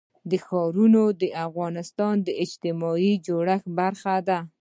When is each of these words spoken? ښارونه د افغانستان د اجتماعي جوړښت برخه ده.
ښارونه 0.45 1.01
د 1.21 1.23
افغانستان 1.47 2.15
د 2.27 2.29
اجتماعي 2.43 3.13
جوړښت 3.25 3.67
برخه 3.79 4.15
ده. 4.27 4.39